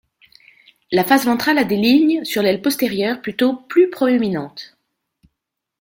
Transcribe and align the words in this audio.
La 0.91 1.03
face 1.03 1.25
ventrale 1.25 1.59
a 1.59 1.63
des 1.63 1.75
lignes 1.75 2.25
sur 2.25 2.41
l'aile 2.41 2.63
postérieure 2.63 3.21
plutôt 3.21 3.55
plus 3.55 3.91
proéminentes. 3.91 4.75